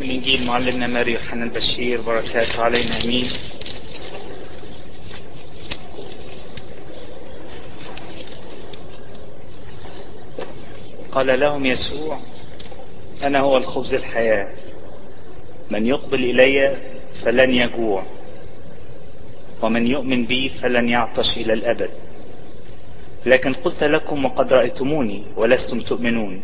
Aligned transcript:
من 0.00 0.10
إنجيل 0.10 0.46
معلمنا 0.46 0.86
ماري 0.86 1.12
يوحنا 1.12 1.44
البشير. 1.44 2.00
بركاته 2.00 2.62
علينا 2.62 3.04
أمين. 3.04 3.28
قال 11.12 11.40
لهم 11.40 11.66
يسوع 11.66 12.18
أنا 13.22 13.40
هو 13.40 13.56
الخبز 13.56 13.94
الحياة. 13.94 14.54
من 15.70 15.86
يقبل 15.86 16.24
إلي 16.24 16.76
فلن 17.24 17.54
يجوع 17.54 18.02
ومن 19.62 19.86
يؤمن 19.86 20.24
بي 20.26 20.48
فلن 20.48 20.88
يعطش 20.88 21.36
إلى 21.36 21.52
الأبد. 21.52 21.90
لكن 23.26 23.52
قلت 23.52 23.84
لكم 23.84 24.24
وقد 24.24 24.52
رأيتموني 24.52 25.24
ولستم 25.36 25.80
تؤمنون. 25.80 26.42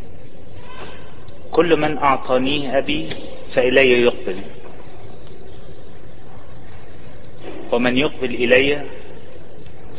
كل 1.51 1.81
من 1.81 1.99
أعطانيه 1.99 2.79
أبي 2.79 3.09
فإلي 3.57 4.03
يقبل. 4.03 4.43
ومن 7.73 7.99
يقبل 7.99 8.35
إلي 8.35 8.91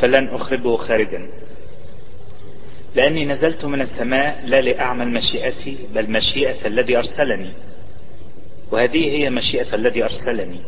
فلن 0.02 0.28
أخرجه 0.28 0.76
خارجا. 0.76 1.30
لأني 2.96 3.26
نزلت 3.26 3.66
من 3.66 3.82
السماء 3.82 4.46
لا 4.46 4.62
لأعمل 4.62 5.14
مشيئتي 5.14 5.78
بل 5.96 6.12
مشيئة 6.12 6.68
الذي 6.68 6.98
أرسلني. 6.98 7.54
وهذه 8.72 9.12
هي 9.18 9.30
مشيئة 9.30 9.76
الذي 9.76 10.04
أرسلني. 10.04 10.60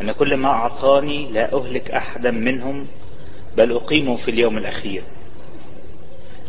أن 0.00 0.12
كل 0.12 0.36
ما 0.36 0.48
أعطاني 0.48 1.32
لا 1.32 1.54
أهلك 1.54 1.90
أحدا 1.90 2.30
منهم 2.30 2.86
بل 3.56 3.72
أقيمه 3.72 4.16
في 4.16 4.30
اليوم 4.30 4.58
الأخير. 4.58 5.02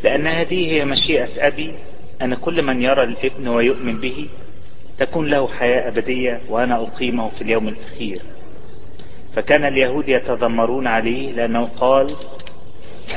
لأن 0.04 0.28
هذه 0.28 0.72
هي 0.72 0.86
مشيئة 0.86 1.48
أبي 1.48 1.74
أن 2.22 2.36
كل 2.36 2.62
من 2.62 2.82
يرى 2.82 3.04
الإبن 3.04 3.48
ويؤمن 3.48 4.00
به 4.00 4.30
تكون 4.98 5.28
له 5.30 5.48
حياة 5.48 5.88
أبدية 5.88 6.42
وأنا 6.50 6.84
أقيمه 6.84 7.30
في 7.30 7.42
اليوم 7.42 7.68
الأخير. 7.68 8.22
فكان 9.36 9.66
اليهود 9.66 10.10
يتذمرون 10.10 10.88
عليه 10.88 11.32
لأنه 11.32 11.66
قال 11.66 12.16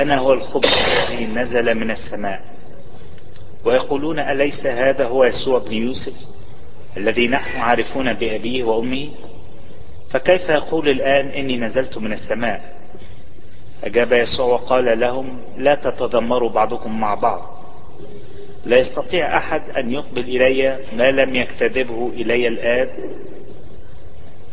أنا 0.00 0.19
هو 0.19 0.33
الخبز 0.33 0.69
الذي 1.11 1.27
نزل 1.27 1.75
من 1.75 1.91
السماء. 1.91 2.41
ويقولون 3.65 4.19
أليس 4.19 4.67
هذا 4.67 5.06
هو 5.06 5.25
يسوع 5.25 5.59
بن 5.59 5.73
يوسف 5.73 6.15
الذي 6.97 7.28
نحن 7.28 7.61
عارفون 7.61 8.12
بأبيه 8.12 8.65
وأمه؟ 8.65 9.09
فكيف 10.11 10.48
يقول 10.48 10.89
الآن 10.89 11.28
إني 11.28 11.59
نزلت 11.59 11.98
من 11.98 12.12
السماء؟ 12.12 12.77
أجاب 13.84 14.12
يسوع 14.12 14.47
وقال 14.47 15.00
لهم 15.00 15.41
لا 15.56 15.75
تتذمروا 15.75 16.50
بعضكم 16.50 17.00
مع 17.00 17.15
بعض. 17.15 17.56
لا 18.67 18.77
يستطيع 18.78 19.36
أحد 19.36 19.70
أن 19.70 19.91
يقبل 19.91 20.20
إلي 20.20 20.78
ما 20.92 21.11
لم 21.11 21.34
يكتذبه 21.34 22.09
إلي 22.09 22.48
الآب 22.48 22.89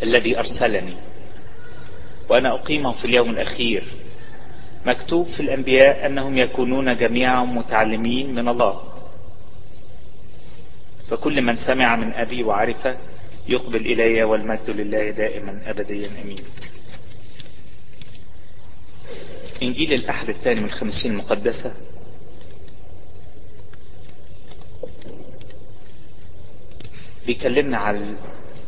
الذي 0.03 0.39
أرسلني. 0.39 0.97
وأنا 2.29 2.53
أقيمه 2.53 2.91
في 2.93 3.05
اليوم 3.05 3.29
الأخير. 3.29 3.83
مكتوب 4.85 5.27
في 5.27 5.39
الأنبياء 5.39 6.05
أنهم 6.05 6.37
يكونون 6.37 6.97
جميعا 6.97 7.43
متعلمين 7.43 8.35
من 8.35 8.47
الله. 8.47 8.81
فكل 11.09 11.41
من 11.41 11.55
سمع 11.55 11.95
من 11.95 12.13
أبي 12.13 12.43
وعرفه 12.43 12.97
يقبل 13.49 13.85
إلي 13.85 14.23
والمجد 14.23 14.69
لله 14.69 15.09
دائما 15.09 15.61
أبديا 15.69 16.09
أمين. 16.23 16.43
إنجيل 19.63 19.93
الأحد 19.93 20.29
الثاني 20.29 20.59
من 20.59 20.65
الخمسين 20.65 21.11
المقدسة 21.11 21.92
بيكلمنا 27.25 27.77
على 27.77 28.15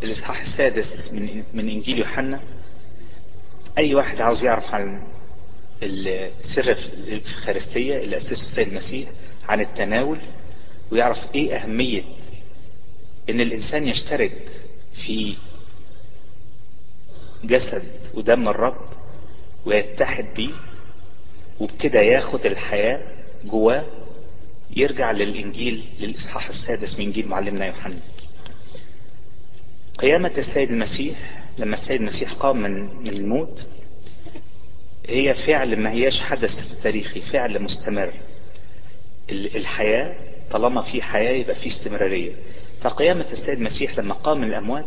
الإصحاح 0.03 0.41
السادس 0.41 1.13
من 1.13 1.43
من 1.53 1.69
إنجيل 1.69 1.97
يوحنا. 1.97 2.41
أي 3.77 3.95
واحد 3.95 4.21
عاوز 4.21 4.43
يعرف 4.43 4.73
عن 4.73 5.07
السر 5.83 6.71
الإفخارستية 6.93 7.97
اللي 7.97 8.17
أسسه 8.17 8.31
السيد 8.31 8.67
المسيح 8.67 9.09
عن 9.49 9.61
التناول 9.61 10.21
ويعرف 10.91 11.17
إيه 11.35 11.55
أهمية 11.55 12.03
إن 13.29 13.41
الإنسان 13.41 13.87
يشترك 13.87 14.61
في 15.05 15.35
جسد 17.43 17.83
ودم 18.17 18.49
الرب 18.49 18.89
ويتحد 19.65 20.25
بيه 20.35 20.53
وبكده 21.59 21.99
ياخد 21.99 22.45
الحياة 22.45 22.99
جواه 23.45 23.85
يرجع 24.77 25.11
للإنجيل 25.11 25.85
للإصحاح 25.99 26.47
السادس 26.47 26.99
من 26.99 27.05
إنجيل 27.05 27.27
معلمنا 27.27 27.65
يوحنا. 27.65 27.99
قيامة 29.97 30.31
السيد 30.37 30.69
المسيح 30.71 31.17
لما 31.57 31.73
السيد 31.73 32.01
المسيح 32.01 32.33
قام 32.33 32.57
من 32.61 33.07
الموت 33.07 33.67
هي 35.09 35.33
فعل 35.33 35.79
ما 35.79 35.91
هياش 35.91 36.21
حدث 36.21 36.51
تاريخي 36.83 37.21
فعل 37.21 37.63
مستمر. 37.63 38.13
الحياة 39.31 40.15
طالما 40.51 40.81
في 40.81 41.01
حياة 41.01 41.31
يبقى 41.31 41.55
في 41.55 41.67
استمرارية. 41.67 42.31
فقيامة 42.81 43.25
السيد 43.31 43.57
المسيح 43.57 43.97
لما 43.99 44.13
قام 44.13 44.37
من 44.41 44.47
الأموات 44.47 44.85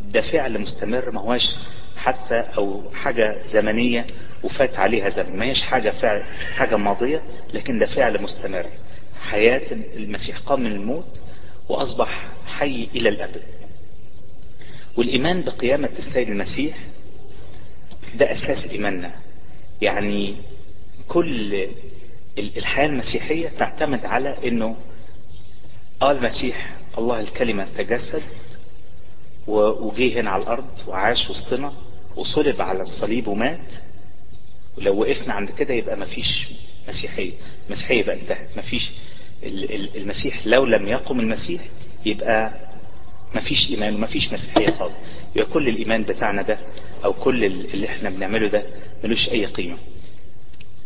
ده 0.00 0.20
فعل 0.20 0.60
مستمر 0.60 1.10
ما 1.10 1.20
هواش 1.20 1.56
حتى 1.96 2.34
أو 2.56 2.90
حاجة 2.90 3.42
زمنية 3.46 4.06
وفات 4.44 4.78
عليها 4.78 5.08
زمن. 5.08 5.36
ما 5.38 5.44
هيش 5.44 5.62
حاجة 5.62 5.90
فعل 5.90 6.22
حاجة 6.56 6.76
ماضية 6.76 7.22
لكن 7.54 7.78
ده 7.78 7.86
فعل 7.86 8.22
مستمر. 8.22 8.66
حياة 9.20 9.72
المسيح 9.72 10.38
قام 10.38 10.60
من 10.60 10.72
الموت 10.72 11.20
وأصبح 11.68 12.28
حي 12.46 12.88
إلى 12.94 13.08
الأبد. 13.08 13.42
والإيمان 14.96 15.42
بقيامة 15.42 15.88
السيد 15.98 16.28
المسيح 16.28 16.78
ده 18.14 18.30
أساس 18.32 18.66
إيماننا. 18.72 19.14
يعني 19.82 20.42
كل 21.08 21.66
الحياة 22.38 22.86
المسيحية 22.86 23.48
تعتمد 23.48 24.04
على 24.04 24.48
أنه 24.48 24.76
آه 26.02 26.10
المسيح 26.12 26.76
الله 26.98 27.20
الكلمة 27.20 27.64
تجسد 27.78 28.22
وجه 29.46 30.20
هنا 30.20 30.30
على 30.30 30.42
الأرض 30.42 30.70
وعاش 30.88 31.30
وسطنا 31.30 31.72
وصلب 32.16 32.62
على 32.62 32.80
الصليب 32.80 33.28
ومات. 33.28 33.72
ولو 34.78 35.00
وقفنا 35.00 35.34
عند 35.34 35.50
كده 35.50 35.74
يبقى 35.74 35.96
مفيش 35.96 36.48
مسيحية. 36.88 37.32
مسيحية 37.70 38.02
بقى 38.04 38.20
انتهت 38.20 38.58
مفيش 38.58 38.92
المسيح 39.96 40.46
لو 40.46 40.64
لم 40.64 40.88
يقم 40.88 41.20
المسيح 41.20 41.62
يبقى 42.06 42.65
مفيش 43.34 43.70
إيمان 43.70 43.94
ومفيش 43.94 44.32
مسيحية 44.32 44.70
خالص. 44.70 44.94
يبقى 45.36 45.50
كل 45.52 45.68
الإيمان 45.68 46.02
بتاعنا 46.02 46.42
ده 46.42 46.58
أو 47.04 47.12
كل 47.12 47.44
اللي 47.44 47.88
إحنا 47.88 48.10
بنعمله 48.10 48.48
ده 48.48 48.62
ملوش 49.04 49.28
أي 49.28 49.44
قيمة. 49.46 49.78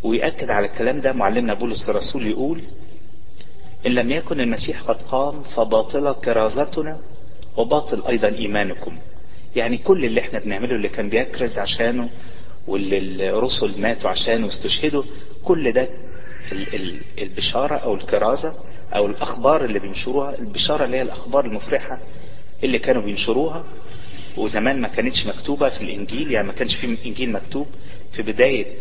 ويأكد 0.03 0.51
على 0.51 0.67
الكلام 0.67 1.01
ده 1.01 1.13
معلمنا 1.13 1.55
بولس 1.55 1.89
الرسول 1.89 2.27
يقول 2.27 2.63
إن 3.87 3.93
لم 3.95 4.11
يكن 4.11 4.41
المسيح 4.41 4.83
قد 4.83 4.97
قام 4.97 5.43
فباطلة 5.43 6.13
كرازتنا 6.13 6.99
وباطل 7.57 8.03
أيضا 8.09 8.29
إيمانكم. 8.29 8.99
يعني 9.57 9.79
كل 9.79 10.05
اللي 10.05 10.21
إحنا 10.21 10.39
بنعمله 10.39 10.77
اللي 10.77 10.89
كان 10.89 11.09
بيكرز 11.09 11.59
عشانه 11.59 12.11
واللي 12.69 13.31
الرسل 13.31 13.81
ماتوا 13.81 14.11
عشانه 14.11 14.47
واستشهدوا 14.47 15.03
كل 15.45 15.73
ده 15.73 15.89
البشارة 17.19 17.77
أو 17.77 17.95
الكرازة 17.95 18.53
أو 18.97 19.07
الأخبار 19.07 19.65
اللي 19.65 19.79
بينشروها 19.79 20.39
البشارة 20.39 20.85
اللي 20.85 20.97
هي 20.97 21.03
الأخبار 21.03 21.45
المفرحة 21.45 22.01
اللي 22.65 22.79
كانوا 22.79 23.03
بينشروها 23.03 23.65
وزمان 24.37 24.81
ما 24.81 24.89
كانتش 24.89 25.27
مكتوبة 25.27 25.69
في 25.69 25.81
الإنجيل 25.81 26.31
يعني 26.33 26.47
ما 26.47 26.53
كانش 26.53 26.75
في 26.77 26.87
إنجيل 27.07 27.33
مكتوب. 27.33 27.67
في 28.13 28.23
بداية 28.23 28.77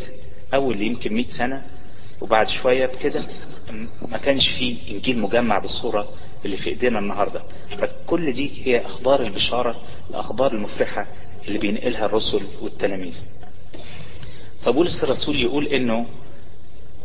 أول 0.54 0.82
يمكن 0.82 1.14
100 1.14 1.26
سنة 1.30 1.64
وبعد 2.22 2.48
شوية 2.48 2.86
بكده 2.86 3.24
ما 4.08 4.18
كانش 4.18 4.48
في 4.50 4.78
إنجيل 4.92 5.20
مجمع 5.20 5.60
بالصورة 5.60 6.10
اللي 6.46 6.58
في 6.58 6.70
إيدينا 6.70 7.00
النهاردة. 7.00 7.44
فكل 7.78 8.34
دي 8.34 8.52
هي 8.66 8.86
أخبار 8.86 9.22
البشارة 9.26 9.82
الأخبار 10.10 10.54
المفرحة 10.54 11.08
اللي 11.48 11.60
بينقلها 11.60 12.06
الرسل 12.06 12.42
والتلاميذ. 12.62 13.16
فبولس 14.62 15.04
الرسول 15.04 15.42
يقول 15.42 15.68
إنه 15.68 16.06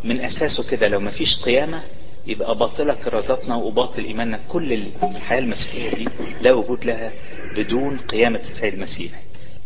من 0.04 0.20
أساسه 0.20 0.70
كده 0.70 0.88
لو 0.88 1.00
ما 1.00 1.10
فيش 1.10 1.36
قيامة 1.44 1.82
يبقى 2.26 2.58
باطلة 2.58 2.94
كرازاتنا 2.94 3.56
وباطل 3.56 4.04
إيماننا 4.04 4.38
كل 4.48 4.72
الحياة 5.02 5.38
المسيحية 5.38 5.94
دي 5.94 6.08
لا 6.40 6.52
وجود 6.52 6.84
لها 6.84 7.12
بدون 7.56 7.98
قيامة 7.98 8.38
السيد 8.38 8.74
المسيح. 8.74 9.12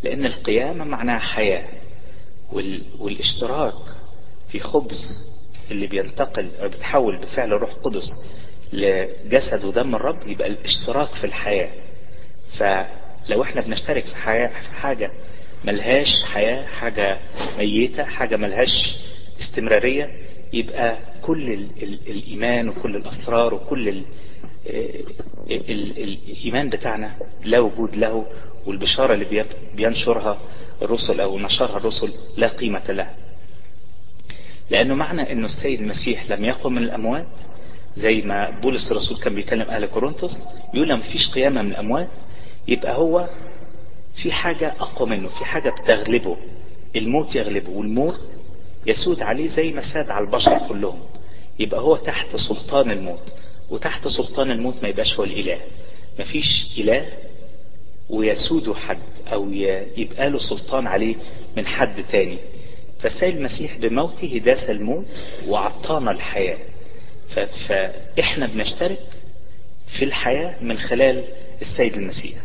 لأن 0.02 0.26
القيامة 0.26 0.84
معناها 0.84 1.18
حياة 1.18 1.68
والاشتراك 2.98 3.74
في 4.48 4.58
خبز 4.58 5.28
اللي 5.70 5.86
بينتقل 5.86 6.50
أو 6.62 6.68
بيتحول 6.68 7.18
بفعل 7.20 7.52
الروح 7.52 7.70
القدس 7.70 8.06
لجسد 8.72 9.64
ودم 9.64 9.94
الرب 9.94 10.26
يبقى 10.28 10.48
الاشتراك 10.48 11.08
في 11.14 11.24
الحياة. 11.24 11.70
فلو 12.58 13.42
إحنا 13.42 13.60
بنشترك 13.60 14.06
في, 14.06 14.16
حياة 14.16 14.48
في 14.48 14.68
حاجة 14.70 15.10
ملهاش 15.64 16.24
حياة 16.24 16.66
حاجة 16.66 17.18
ميتة 17.58 18.04
حاجة 18.04 18.36
ملهاش 18.36 18.96
استمرارية 19.40 20.27
يبقى 20.52 20.98
كل 21.22 21.52
ال 21.52 21.68
ال 21.82 21.98
الإيمان 22.08 22.68
وكل 22.68 22.96
الأسرار 22.96 23.54
وكل 23.54 23.88
ال 23.88 24.04
الإيمان 25.50 26.68
بتاعنا 26.70 27.14
لا 27.44 27.58
وجود 27.60 27.96
له 27.96 28.26
والبشارة 28.66 29.14
اللي 29.14 29.44
بينشرها 29.76 30.38
الرسل 30.82 31.20
أو 31.20 31.38
نشرها 31.38 31.76
الرسل 31.76 32.12
لا 32.36 32.48
قيمة 32.48 32.84
لها. 32.88 33.14
لأنه 34.70 34.94
معنى 34.94 35.32
أنه 35.32 35.44
السيد 35.44 35.80
المسيح 35.80 36.30
لم 36.30 36.44
يقم 36.44 36.72
من 36.72 36.82
الأموات 36.82 37.26
زي 37.96 38.20
ما 38.22 38.60
بولس 38.60 38.90
الرسول 38.92 39.16
كان 39.18 39.34
بيكلم 39.34 39.62
أهل 39.70 39.86
كورنثوس 39.86 40.32
يقول 40.74 40.88
لما 40.88 41.02
فيش 41.02 41.30
قيامة 41.30 41.62
من 41.62 41.70
الأموات 41.70 42.08
يبقى 42.68 42.96
هو 42.96 43.28
في 44.22 44.32
حاجة 44.32 44.74
أقوى 44.80 45.08
منه 45.10 45.28
في 45.28 45.44
حاجة 45.44 45.70
بتغلبه 45.70 46.36
الموت 46.96 47.36
يغلبه 47.36 47.70
والموت 47.70 48.20
يسود 48.86 49.22
عليه 49.22 49.46
زي 49.46 49.72
ما 49.72 49.80
ساد 49.82 50.10
على 50.10 50.24
البشر 50.26 50.68
كلهم. 50.68 51.00
يبقى 51.58 51.80
هو 51.80 51.96
تحت 51.96 52.36
سلطان 52.36 52.90
الموت. 52.90 53.32
وتحت 53.70 54.08
سلطان 54.08 54.50
الموت 54.50 54.82
ما 54.82 54.88
يبقاش 54.88 55.14
هو 55.14 55.24
الإله. 55.24 55.60
مفيش 56.20 56.66
إله 56.78 57.06
ويسود 58.10 58.72
حد 58.76 58.98
أو 59.32 59.52
يبقى 59.96 60.30
له 60.30 60.38
سلطان 60.38 60.86
عليه 60.86 61.14
من 61.56 61.66
حد 61.66 62.04
تاني. 62.04 62.38
فالسيد 63.00 63.36
المسيح 63.36 63.78
بموته 63.78 64.38
داس 64.38 64.70
الموت 64.70 65.06
وعطانا 65.46 66.10
الحياة. 66.10 66.58
فإحنا 67.68 68.46
بنشترك 68.46 68.98
في 69.98 70.04
الحياة 70.04 70.62
من 70.62 70.78
خلال 70.78 71.24
السيد 71.60 71.94
المسيح. 71.94 72.38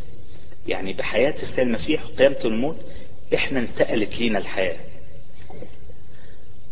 يعني 0.67 0.93
بحياة 0.93 1.33
السيد 1.41 1.59
المسيح 1.59 2.05
وقيامته 2.05 2.47
الموت 2.47 2.77
إحنا 3.35 3.59
انتقلت 3.59 4.19
لينا 4.19 4.39
الحياة. 4.39 4.77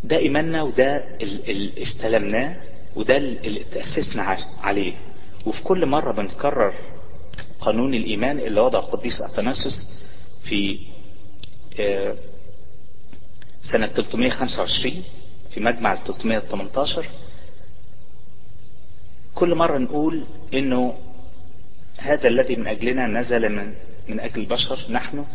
ده 0.03 0.17
إيماننا 0.17 0.63
وده 0.63 1.17
اللي 1.21 1.81
استلمناه 1.81 2.61
وده 2.95 3.17
اللي 3.17 3.63
تأسسنا 3.63 4.37
عليه. 4.61 4.93
وفي 5.45 5.63
كل 5.63 5.85
مرة 5.85 6.11
بنكرر 6.13 6.73
قانون 7.61 7.93
الإيمان 7.93 8.39
اللي 8.39 8.61
وضع 8.61 8.79
القديس 8.79 9.21
أثناسوس 9.21 10.05
في 10.49 10.79
سنة 13.71 13.87
325 13.87 15.03
في 15.49 15.59
مجمع 15.59 15.95
318 15.95 17.09
كل 19.35 19.55
مرة 19.55 19.77
نقول 19.77 20.25
إنه 20.53 20.93
هذا 21.97 22.27
الذي 22.27 22.55
من 22.55 22.67
أجلنا 22.67 23.07
نزل 23.07 23.49
من 23.55 23.73
من 24.09 24.19
أجل 24.19 24.41
البشر 24.41 24.79
نحن 24.89 25.25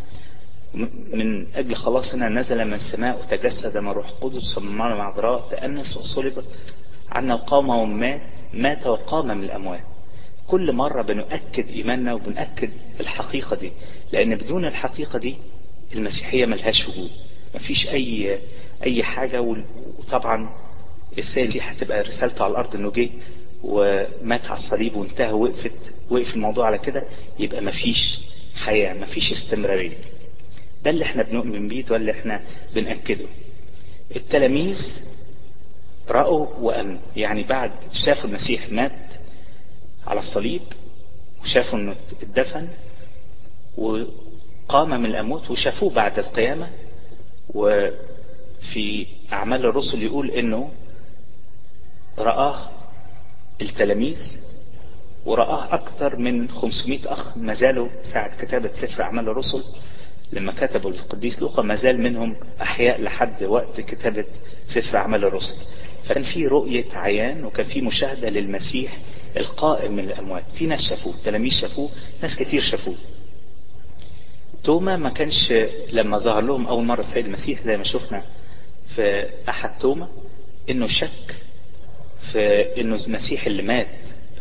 من 1.12 1.46
أجل 1.54 1.74
خلاصنا 1.74 2.28
نزل 2.28 2.64
من 2.64 2.72
السماء 2.74 3.20
وتجسد 3.20 3.76
من 3.78 3.88
روح 3.88 4.10
ومن 4.58 4.76
مريم 4.76 4.96
العذراء 4.96 5.48
تأنس 5.50 5.96
وصلب 5.96 6.44
عنا 7.10 7.34
وقام 7.34 7.68
ومات 7.68 8.20
مات 8.54 8.86
وقام 8.86 9.26
من 9.26 9.44
الأموات. 9.44 9.80
كل 10.48 10.72
مرة 10.72 11.02
بنؤكد 11.02 11.68
إيماننا 11.68 12.14
وبنأكد 12.14 12.70
الحقيقة 13.00 13.56
دي 13.56 13.72
لأن 14.12 14.34
بدون 14.36 14.64
الحقيقة 14.64 15.18
دي 15.18 15.36
المسيحية 15.94 16.46
ملهاش 16.46 16.88
وجود. 16.88 17.10
مفيش 17.54 17.88
اي 17.88 18.38
أي 18.86 19.02
حاجة 19.02 19.40
وطبعا 19.98 20.50
السيد 21.18 21.42
المسيح 21.44 21.70
هتبقى 21.72 22.02
رسالته 22.02 22.44
على 22.44 22.50
الأرض 22.50 22.74
إنه 22.76 22.90
جه 22.90 23.10
ومات 23.62 24.44
على 24.44 24.52
الصليب 24.52 24.96
وانتهى 24.96 25.32
وقفت 25.32 25.94
وقف 26.10 26.34
الموضوع 26.34 26.66
على 26.66 26.78
كده 26.78 27.02
يبقى 27.38 27.60
مفيش 27.62 28.18
حياة 28.64 28.94
مفيش 28.94 29.32
استمرارية. 29.32 29.96
ده 30.86 30.90
اللي 30.90 31.04
إحنا 31.04 31.22
بنؤمن 31.22 31.68
بيه 31.68 31.84
ده 31.84 31.96
اللي 31.96 32.12
إحنا 32.12 32.44
بنأكده. 32.74 33.26
التلاميذ 34.16 34.78
رأوا 36.08 36.46
وأمنوا. 36.60 37.00
يعني 37.16 37.42
بعد 37.42 37.70
شافوا 37.92 38.24
المسيح 38.30 38.72
مات 38.72 39.14
على 40.06 40.20
الصليب 40.20 40.60
وشافوا 41.42 41.78
إنه 41.78 41.94
اتدفن 42.22 42.68
وقام 43.76 44.90
من 44.90 45.06
الأموت 45.06 45.50
وشافوه 45.50 45.90
بعد 45.90 46.18
القيامة. 46.18 46.70
وفي 47.54 49.06
أعمال 49.32 49.66
الرسل 49.66 50.02
يقول 50.02 50.30
إنه 50.30 50.70
رآه 52.18 52.70
التلاميذ 53.62 54.18
ورآه 55.24 55.74
أكثر 55.74 56.16
من 56.16 56.48
500 56.48 57.12
أخ 57.12 57.38
ما 57.38 57.54
زالوا 57.54 57.88
ساعة 58.14 58.38
كتابة 58.42 58.70
سفر 58.72 59.02
أعمال 59.02 59.28
الرسل. 59.28 59.64
لما 60.32 60.52
كتبوا 60.52 60.90
القديس 60.90 61.42
لوقا 61.42 61.62
ما 61.62 61.74
زال 61.74 62.02
منهم 62.02 62.36
أحياء 62.62 63.00
لحد 63.02 63.42
وقت 63.44 63.80
كتابة 63.80 64.24
سفر 64.66 64.98
أعمال 64.98 65.24
الرسل. 65.24 65.54
فكان 66.04 66.22
في 66.22 66.46
رؤية 66.46 66.88
عيان 66.94 67.44
وكان 67.44 67.66
في 67.66 67.80
مشاهدة 67.80 68.28
للمسيح 68.30 68.98
القائم 69.36 69.92
من 69.92 70.04
الأموات. 70.04 70.50
في 70.50 70.66
ناس 70.66 70.80
شافوه 70.90 71.14
تلاميذ 71.24 71.50
شافوه 71.52 71.90
ناس 72.22 72.38
كتير 72.38 72.60
شافوه. 72.60 72.94
توما 74.64 74.96
ما 74.96 75.10
كانش 75.10 75.52
لما 75.92 76.18
ظهر 76.18 76.40
لهم 76.40 76.66
أول 76.66 76.84
مرة 76.84 77.00
السيد 77.00 77.24
المسيح 77.26 77.62
زي 77.62 77.76
ما 77.76 77.84
شفنا 77.84 78.22
في 78.94 79.28
أحد 79.48 79.78
توما 79.78 80.08
إنه 80.70 80.86
شك 80.86 81.34
في 82.32 82.40
إنه 82.80 82.96
المسيح 83.06 83.46
اللي 83.46 83.62
مات 83.62 83.86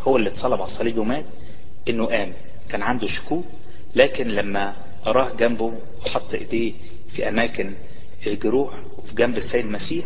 هو 0.01 0.17
اللي 0.17 0.29
اتصلب 0.29 0.53
على 0.61 0.63
الصليب 0.71 0.97
ومات 0.97 1.25
إنه 1.89 2.05
قام 2.05 2.33
كان 2.69 2.81
عنده 2.81 3.07
شكوك 3.07 3.45
لكن 3.95 4.27
لما 4.27 4.75
أراه 5.07 5.33
جنبه 5.35 5.73
وحط 6.05 6.33
إيديه 6.33 6.73
في 7.15 7.29
أماكن 7.29 7.73
الجروح 8.27 8.73
وفي 8.97 9.15
جنب 9.15 9.37
السيد 9.37 9.65
المسيح 9.65 10.05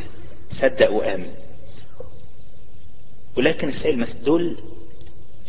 صدق 0.49 0.91
وآمن. 0.91 1.31
ولكن 3.37 3.67
السيد 3.67 3.93
المسيح 3.93 4.21
دول 4.21 4.57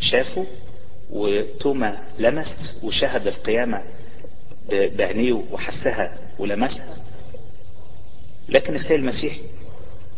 شافوا 0.01 0.45
وتوما 1.11 2.05
لمس 2.19 2.81
وشاهد 2.85 3.27
القيامة 3.27 3.83
بعينيه 4.71 5.33
وحسها 5.33 6.19
ولمسها. 6.39 6.97
لكن 8.49 8.75
السيد 8.75 8.99
المسيح 8.99 9.37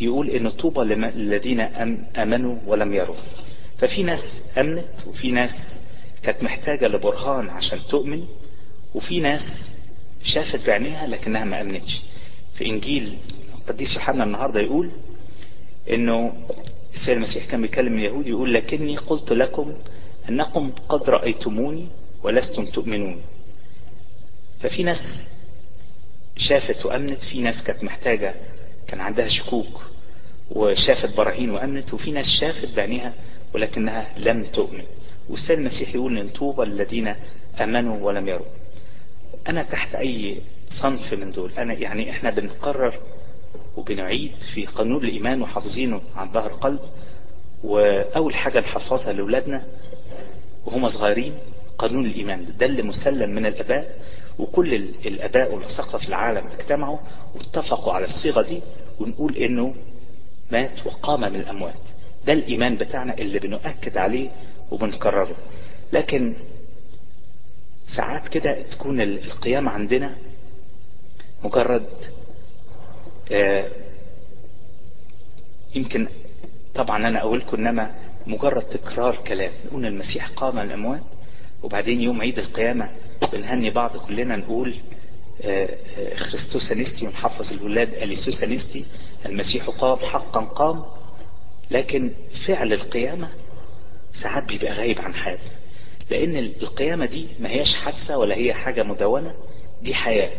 يقول 0.01 0.31
إن 0.31 0.51
طوبى 0.51 0.81
للذين 0.81 1.61
آمنوا 2.17 2.59
ولم 2.67 2.95
يروا. 2.95 3.17
ففي 3.79 4.03
ناس 4.03 4.21
أمنت 4.59 5.07
وفي 5.07 5.31
ناس 5.31 5.51
كانت 6.23 6.43
محتاجة 6.43 6.89
لبرهان 6.89 7.51
عشان 7.51 7.79
تؤمن 7.91 8.25
وفي 8.95 9.21
ناس 9.21 9.43
شافت 10.23 10.67
بعينيها 10.67 11.07
لكنها 11.07 11.45
ما 11.45 11.61
أمنتش. 11.61 12.03
في 12.55 12.67
إنجيل 12.67 13.19
القديس 13.59 13.95
يوحنا 13.95 14.25
النهاردة 14.25 14.61
يقول 14.61 14.91
إنه 15.91 16.33
السيد 16.95 17.17
المسيح 17.17 17.45
كان 17.51 17.63
بيكلم 17.63 17.99
اليهود 17.99 18.27
يقول 18.27 18.55
لكني 18.55 18.97
قلت 18.97 19.33
لكم 19.33 19.75
أنكم 20.29 20.73
قد 20.89 21.11
رأيتموني 21.11 21.87
ولستم 22.23 22.67
تؤمنون. 22.67 23.23
ففي 24.61 24.83
ناس 24.83 25.29
شافت 26.37 26.87
وأمنت 26.87 27.23
في 27.23 27.41
ناس 27.41 27.65
كانت 27.65 27.85
محتاجة 27.85 28.35
كان 28.89 29.01
عندها 29.01 29.29
شكوك 29.29 29.83
وشافت 30.51 31.17
براهين 31.17 31.51
وأمنت 31.51 31.95
وفي 31.95 32.11
ناس 32.11 32.27
شافت 32.41 32.77
بعينيها 32.77 33.15
ولكنها 33.55 34.19
لم 34.19 34.45
تؤمن. 34.45 34.85
والسيد 35.31 35.59
المسيح 35.59 35.95
يقول 35.95 36.19
إن 36.19 36.29
طوبى 36.29 36.63
الذين 36.63 37.15
آمنوا 37.61 38.07
ولم 38.07 38.29
يروا. 38.29 38.47
أنا 39.49 39.63
تحت 39.63 39.95
أي 39.95 40.41
صنف 40.69 41.13
من 41.15 41.31
دول؟ 41.31 41.53
أنا 41.59 41.75
يعني 41.75 42.11
إحنا 42.11 42.31
بنقرر 42.31 43.01
وبنعيد 43.77 44.33
في 44.55 44.67
قانون 44.67 45.05
الإيمان 45.05 45.43
وحافظينه 45.43 46.01
عن 46.17 46.33
ظهر 46.33 46.49
قلب 46.53 46.81
وأول 47.65 48.35
حاجة 48.35 48.61
نحفظها 48.61 49.13
لأولادنا 49.13 49.65
وهم 50.67 50.89
صغيرين 50.89 51.35
قانون 51.79 52.07
الإيمان. 52.07 52.47
ده 52.59 52.67
اللي 52.67 52.83
مسلم 52.83 53.31
من 53.31 53.47
الآباء 53.47 53.99
وكل 54.39 54.75
الآباء 55.07 55.55
والاساقفه 55.55 55.99
في 55.99 56.09
العالم 56.09 56.47
اجتمعوا 56.47 56.99
واتفقوا 57.35 57.93
على 57.93 58.05
الصيغة 58.05 58.43
دي 58.43 58.63
ونقول 59.01 59.37
إنه 59.37 59.75
مات 60.53 60.87
وقام 60.87 61.21
من 61.21 61.41
الأموات. 61.41 61.81
ده 62.27 62.33
الإيمان 62.33 62.77
بتاعنا 62.77 63.15
اللي 63.19 63.39
بنؤكد 63.39 63.99
عليه 63.99 64.31
وبنكرره. 64.71 65.37
لكن 65.93 66.37
ساعات 67.87 68.29
كده 68.29 68.63
تكون 68.71 69.01
القيامة 69.01 69.71
عندنا 69.71 70.17
مجرد 71.45 71.87
آه 73.33 73.71
يمكن 75.75 76.09
طبعا 76.75 77.09
أنا 77.09 77.21
أقولكم 77.21 77.57
إنما 77.57 77.95
مجرد 78.27 78.63
تكرار 78.63 79.17
كلام 79.17 79.53
نقول 79.67 79.87
المسيح 79.87 80.29
قام 80.29 80.57
من 80.57 80.63
الأموات 80.63 81.03
وبعدين 81.63 82.01
يوم 82.01 82.21
عيد 82.21 82.39
القيامة 82.39 82.91
بنهني 83.33 83.71
بعض 83.71 83.97
كلنا 83.97 84.37
نقول 84.37 84.77
خريستوس 86.17 86.73
أنستي 86.73 87.07
ونحفظ 87.07 87.53
الولاد 87.53 87.95
أليسوس 87.95 88.43
أنستي 88.43 88.85
المسيح 89.27 89.71
قام 89.71 89.97
حقا 89.99 90.41
قام 90.41 90.85
لكن 91.71 92.13
فعل 92.47 92.73
القيامة 92.73 93.29
ساعات 94.23 94.45
بيبقى 94.49 94.73
غايب 94.73 94.99
عن 95.01 95.15
حياتنا. 95.15 95.51
لأن 96.13 96.37
القيامة 96.37 97.07
دي 97.07 97.27
ما 97.41 97.51
هيش 97.51 97.75
حادثة 97.77 98.19
ولا 98.19 98.35
هي 98.37 98.55
حاجة 98.55 98.83
مدونة 98.83 99.35
دي 99.83 99.95
حياة. 99.95 100.31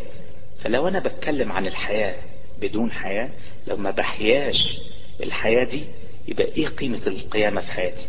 فلو 0.59 0.87
أنا 0.87 0.99
بتكلم 0.99 1.51
عن 1.51 1.67
الحياة 1.67 2.15
بدون 2.61 2.91
حياة 2.91 3.29
لو 3.67 3.77
ما 3.77 3.91
بحياش 3.91 4.79
الحياة 5.23 5.63
دي 5.63 5.83
يبقى 6.27 6.45
إيه 6.45 6.67
قيمة 6.67 7.01
القيامة 7.07 7.61
في 7.61 7.71
حياتي؟ 7.71 8.07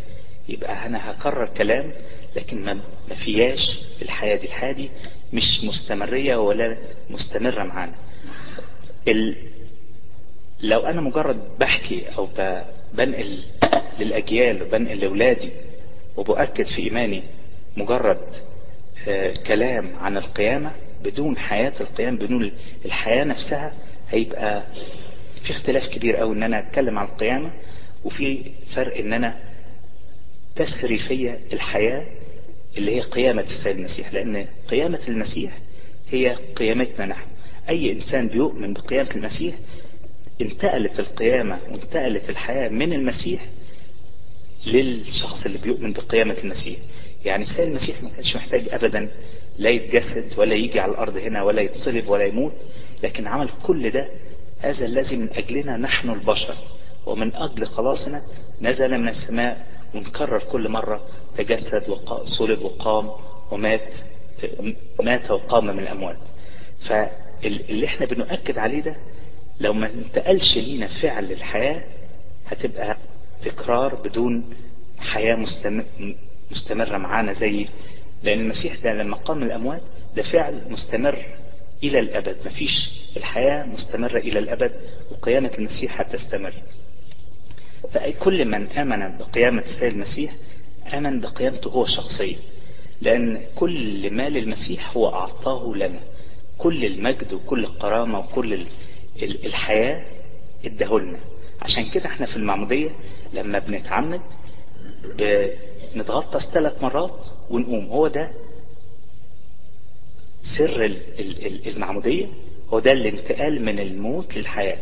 يبقى 0.49 0.85
أنا 0.85 1.11
هكرر 1.11 1.49
كلام 1.57 1.93
لكن 2.35 2.63
ما 2.65 3.15
فياش 3.25 3.79
الحياة 4.01 4.35
دي. 4.35 4.45
الحياة 4.47 4.73
دي 4.73 4.89
مش 5.33 5.63
مستمرية 5.63 6.35
ولا 6.35 6.77
مستمرة 7.09 7.63
معانا. 7.63 7.95
ال... 9.07 9.35
لو 10.61 10.79
أنا 10.79 11.01
مجرد 11.01 11.57
بحكي 11.59 12.07
أو 12.17 12.25
ب... 12.37 12.61
بنقل 12.93 13.39
للأجيال 13.99 14.63
وبنقل 14.63 14.99
لأولادي 14.99 15.51
وبؤكد 16.17 16.65
في 16.65 16.81
إيماني 16.81 17.23
مجرد 17.77 18.21
آه 19.07 19.33
كلام 19.47 19.95
عن 19.95 20.17
القيامة 20.17 20.71
بدون 21.03 21.37
حياة 21.37 21.73
القيامة 21.81 22.17
بدون 22.17 22.51
الحياة 22.85 23.23
نفسها 23.23 23.73
هيبقى 24.09 24.63
في 25.43 25.51
اختلاف 25.51 25.87
كبير 25.87 26.15
قوي 26.17 26.35
إن 26.35 26.43
أنا 26.43 26.59
أتكلم 26.59 26.97
عن 26.99 27.05
القيامة 27.07 27.53
وفي 28.03 28.51
فرق 28.75 28.97
إن 28.97 29.13
أنا 29.13 29.39
تسري 30.55 30.97
فيا 30.97 31.39
الحياة 31.53 32.05
اللي 32.77 32.95
هي 32.95 33.01
قيامة 33.01 33.41
السيد 33.41 33.75
المسيح. 33.77 34.13
لأن 34.13 34.47
قيامة 34.67 34.99
المسيح 35.07 35.57
هي 36.09 36.35
قيامتنا 36.55 37.05
نحن. 37.05 37.27
أي 37.69 37.91
إنسان 37.91 38.27
بيؤمن 38.29 38.73
بقيامة 38.73 39.09
المسيح 39.15 39.55
انتقلت 40.41 40.99
القيامة 40.99 41.59
وانتقلت 41.71 42.29
الحياة 42.29 42.69
من 42.69 42.93
المسيح 42.93 43.45
للشخص 44.67 45.45
اللي 45.45 45.57
بيؤمن 45.57 45.93
بقيامة 45.93 46.35
المسيح. 46.43 46.79
يعني 47.25 47.41
السيد 47.43 47.67
المسيح 47.67 48.03
ما 48.03 48.09
كانش 48.15 48.35
محتاج 48.35 48.67
ابدا 48.71 49.11
لا 49.57 49.69
يتجسد 49.69 50.39
ولا 50.39 50.53
يجي 50.55 50.79
على 50.79 50.91
الأرض 50.91 51.17
هنا 51.17 51.43
ولا 51.43 51.61
يتصلب 51.61 52.07
ولا 52.07 52.23
يموت 52.25 52.53
لكن 53.03 53.27
عمل 53.27 53.49
كل 53.63 53.89
ده 53.89 54.09
هذا 54.59 54.85
الذي 54.85 55.17
من 55.17 55.29
أجلنا 55.33 55.77
نحن 55.77 56.09
البشر 56.09 56.55
ومن 57.05 57.35
أجل 57.35 57.65
خلاصنا 57.65 58.21
نزل 58.61 58.97
من 58.97 59.09
السماء 59.09 59.67
ونكرر 59.95 60.39
كل 60.43 60.69
مرة 60.69 61.07
تجسد 61.37 61.89
وصلب 61.89 62.61
وقام 62.61 63.11
ومات 63.51 63.95
مات 65.03 65.31
وقام 65.31 65.65
من 65.65 65.79
الأموات. 65.79 66.17
فاللي 66.89 67.85
إحنا 67.85 68.05
بنؤكد 68.05 68.57
عليه 68.57 68.81
ده 68.81 68.95
لو 69.59 69.73
ما 69.73 69.93
انتقلش 69.93 70.57
لينا 70.57 70.87
فعل 71.01 71.31
الحياة 71.31 71.83
هتبقى 72.47 72.97
تكرار 73.43 73.95
بدون 73.95 74.53
حياة 74.99 75.35
مستمرة 75.35 75.85
معانا 76.97 77.33
زي 77.33 77.67
لأن 78.23 78.39
المسيح 78.39 78.75
ده 78.83 78.93
لما 78.93 79.15
قام 79.17 79.43
الأموات 79.43 79.81
ده 80.15 80.23
فعل 80.23 80.61
مستمر 80.69 81.25
إلى 81.83 81.99
الأبد. 81.99 82.37
مفيش. 82.45 82.91
الحياة 83.17 83.63
مستمرة 83.65 84.19
إلى 84.19 84.39
الأبد 84.39 84.71
وقيامة 85.11 85.51
المسيح 85.57 86.01
هتستمر. 86.01 86.53
فكل 87.91 88.45
من 88.45 88.67
آمن 88.71 89.17
بقيامة 89.17 89.61
السيد 89.61 89.91
المسيح 89.91 90.33
آمن 90.93 91.19
بقيامته 91.19 91.69
هو 91.69 91.85
شخصيا. 91.85 92.37
لأن 93.01 93.41
كل 93.55 94.13
ما 94.13 94.29
للمسيح 94.29 94.97
هو 94.97 95.09
أعطاه 95.09 95.73
لنا. 95.75 95.99
كل 96.57 96.85
المجد 96.85 97.33
وكل 97.33 97.65
الكرامة 97.65 98.19
وكل 98.19 98.67
الحياة 99.21 100.05
ادهولنا 100.65 101.19
عشان 101.61 101.89
كده 101.89 102.05
إحنا 102.05 102.25
في 102.25 102.35
المعمودية 102.35 102.89
لما 103.33 103.59
بنتعمد 103.59 104.21
بنتغطس 105.95 106.51
ثلاث 106.53 106.83
مرات 106.83 107.27
ونقوم. 107.49 107.85
هو 107.85 108.07
ده 108.07 108.31
سر 110.57 110.85
المعمودية. 111.67 112.27
هو 112.69 112.79
ده 112.79 112.91
الانتقال 112.91 113.65
من 113.65 113.79
الموت 113.79 114.37
للحياة. 114.37 114.77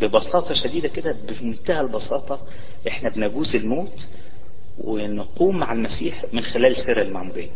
ببساطة 0.00 0.54
شديدة 0.54 0.88
كده 0.88 1.16
بمنتهى 1.28 1.80
البساطة 1.80 2.40
إحنا 2.88 3.10
بنجوز 3.10 3.56
الموت 3.56 4.06
ونقوم 4.78 5.56
مع 5.58 5.72
المسيح 5.72 6.24
من 6.32 6.42
خلال 6.42 6.76
سر 6.76 7.00
المعمودية. 7.00 7.50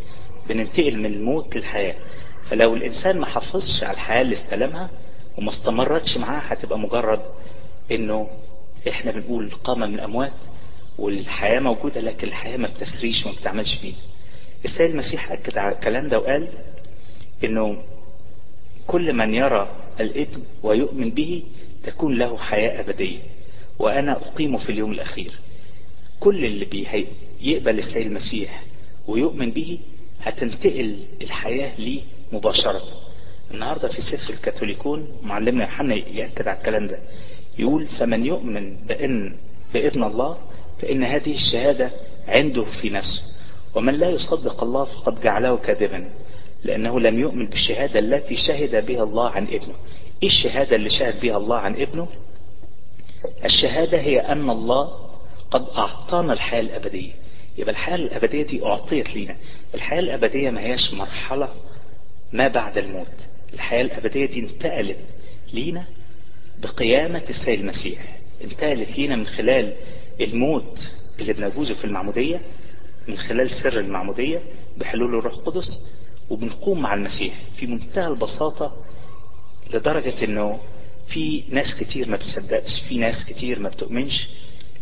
بننتقل 0.49 0.99
من 0.99 1.07
الموت 1.07 1.57
للحياة. 1.57 1.97
فلو 2.51 2.75
الإنسان 2.75 3.19
ما 3.21 3.27
حافظش 3.27 3.85
على 3.85 3.95
الحياة 3.95 4.23
اللي 4.23 4.33
استلمها 4.35 4.91
وما 5.39 5.51
استمرتش 5.51 6.17
معاه 6.17 6.41
هتبقى 6.41 6.79
مجرد 6.79 7.21
إنه 7.93 8.29
إحنا 8.89 9.13
بنقول 9.13 9.51
قامة 9.65 9.87
من 9.87 9.95
الاموات 9.95 10.33
والحياة 10.99 11.61
موجودة 11.61 12.01
لكن 12.01 12.27
الحياة 12.29 12.57
ما 12.57 12.69
بتسريش 12.69 13.27
وما 13.27 13.35
بتعملش 13.41 13.75
فيه. 13.75 13.95
السيد 14.65 14.91
المسيح 14.91 15.33
أكد 15.33 15.59
على 15.59 15.75
الكلام 15.75 16.09
ده 16.09 16.19
وقال 16.19 16.49
إنه 17.45 17.83
كل 18.87 19.13
من 19.13 19.35
يرى 19.35 19.77
الإبن 20.01 20.43
ويؤمن 20.63 21.11
به 21.11 21.43
تكون 21.85 22.19
له 22.19 22.39
حياة 22.39 22.81
أبدية 22.81 23.19
وأنا 23.79 24.13
أقيمه 24.13 24.59
في 24.59 24.73
اليوم 24.73 24.93
الأخير. 24.93 25.31
كل 26.21 26.45
اللي 26.45 26.65
يقبل 27.41 27.79
السيد 27.79 28.07
المسيح 28.07 28.63
ويؤمن 29.09 29.51
به 29.51 29.79
هتنتقل 30.23 30.99
الحياة 31.23 31.81
ليه 31.81 32.01
مباشرة. 32.33 32.83
النهاردة 33.55 33.89
في 33.89 34.01
سفر 34.03 34.33
الكاثوليكون 34.33 35.09
معلمنا 35.23 35.65
يوحنا 35.65 35.95
يأكد 35.95 36.49
على 36.49 36.59
الكلام 36.59 36.87
ده. 36.87 36.99
يقول 37.59 37.87
فمن 37.87 38.27
يؤمن 38.27 38.77
بأن 38.87 39.37
بإبن 39.75 40.05
الله 40.05 40.39
فإن 40.79 41.05
هذه 41.05 41.35
الشهادة 41.35 41.91
عنده 42.29 42.65
في 42.65 42.91
نفسه. 42.91 43.23
ومن 43.75 43.95
لا 43.95 44.09
يصدق 44.11 44.63
الله 44.63 44.85
فقد 44.85 45.21
جعله 45.21 45.57
كاذبا 45.57 46.11
لأنه 46.65 47.01
لم 47.01 47.19
يؤمن 47.19 47.47
بالشهادة 47.47 47.99
التي 48.01 48.37
شهد 48.37 48.87
بها 48.87 49.03
الله 49.03 49.31
عن 49.31 49.45
ابنه. 49.47 49.75
إيه 50.23 50.29
الشهادة 50.29 50.77
اللي 50.77 50.91
شهد 50.91 51.21
بها 51.21 51.37
الله 51.37 51.57
عن 51.57 51.75
ابنه؟ 51.75 52.09
الشهادة 53.45 54.01
هي 54.01 54.21
أن 54.21 54.51
الله 54.51 55.07
قد 55.51 55.67
أعطانا 55.77 56.33
الحياة 56.33 56.61
الأبدية. 56.61 57.13
يبقى 57.59 57.71
الحياة 57.71 57.95
الأبدية 57.97 58.43
دي 58.43 58.65
أعطيت 58.65 59.17
لنا 59.17 59.37
الحياة 59.75 60.01
الأبدية 60.01 60.51
ما 60.51 60.61
هياش 60.61 60.95
مرحلة 60.95 61.49
ما 62.33 62.49
بعد 62.49 62.79
الموت. 62.79 63.27
الحياة 63.55 63.83
الأبدية 63.83 64.27
دي 64.27 64.41
انتقلت 64.41 64.97
لينا 65.53 65.85
بقيامة 66.63 67.23
السيد 67.31 67.61
المسيح. 67.61 68.19
انتقلت 68.45 68.99
لينا 68.99 69.17
من 69.17 69.27
خلال 69.27 69.73
الموت 70.21 70.93
اللي 71.21 71.33
بنجوزه 71.33 71.75
في 71.75 71.85
المعمودية 71.85 72.41
من 73.09 73.17
خلال 73.19 73.51
سر 73.51 73.81
المعمودية 73.81 74.43
بحلول 74.79 75.19
الروح 75.19 75.33
القدس 75.35 75.69
وبنقوم 76.31 76.81
مع 76.83 76.95
المسيح 76.95 77.35
في 77.57 77.67
منتهى 77.67 78.07
البساطة 78.07 78.73
لدرجة 79.75 80.25
إنه 80.25 80.61
في 81.07 81.45
ناس 81.49 81.67
كتير 81.81 82.09
ما 82.09 82.17
بتصدقش 82.17 82.81
في 82.89 82.99
ناس 82.99 83.27
كتير 83.29 83.59
ما 83.59 83.69
بتؤمنش 83.69 84.29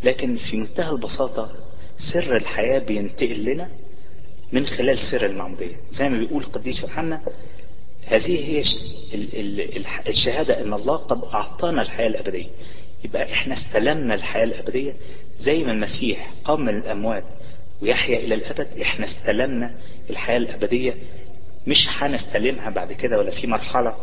لكن 0.05 0.37
في 0.37 0.57
منتهى 0.57 0.91
البساطة 0.91 1.53
سر 1.99 2.37
الحياة 2.37 2.79
بينتقل 2.79 3.45
لنا 3.45 3.69
من 4.53 4.67
خلال 4.67 4.99
سر 4.99 5.27
المعمودية. 5.27 5.77
زي 5.91 6.09
ما 6.09 6.19
بيقول 6.19 6.43
القديس 6.43 6.83
يوحنا 6.83 7.21
هذه 8.07 8.39
هي 8.49 8.63
الشهادة 10.09 10.61
أن 10.61 10.75
الله 10.75 10.97
قد 10.97 11.25
أعطانا 11.25 11.83
الحياة 11.83 12.07
الأبدية. 12.07 12.47
يبقى 13.05 13.33
إحنا 13.33 13.55
استلمنا 13.55 14.15
الحياة 14.15 14.45
الأبدية 14.45 14.93
زي 15.39 15.65
ما 15.65 15.73
المسيح 15.73 16.31
قام 16.45 16.61
من 16.65 16.79
الأموات 16.79 17.25
ويحيا 17.83 18.19
إلى 18.19 18.35
الأبد. 18.35 18.81
إحنا 18.81 19.05
استلمنا 19.05 19.75
الحياة 20.11 20.37
الأبدية. 20.37 20.95
مش 21.67 21.87
هنستلمها 21.89 22.71
بعد 22.71 22.93
كده 22.93 23.19
ولا 23.19 23.31
في 23.41 23.47
مرحلة 23.47 23.97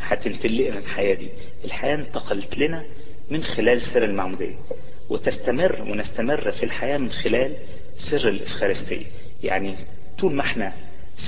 هتنتقل 0.00 0.56
لنا 0.56 0.78
الحياة 0.78 1.14
دي. 1.14 1.28
الحياة 1.64 1.94
انتقلت 1.94 2.58
لنا 2.58 2.84
من 3.30 3.42
خلال 3.42 3.82
سر 3.82 4.04
المعمودية 4.04 4.54
وتستمر 5.10 5.82
ونستمر 5.82 6.50
في 6.50 6.62
الحياة 6.62 6.98
من 6.98 7.10
خلال 7.10 7.56
سر 8.10 8.28
الإفخارستية. 8.28 9.06
يعني 9.42 9.76
طول 10.18 10.34
ما 10.34 10.42
إحنا 10.42 10.72